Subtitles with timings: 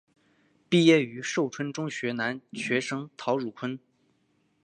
[0.67, 3.77] 毕业于寿春中学男学生陶汝坤。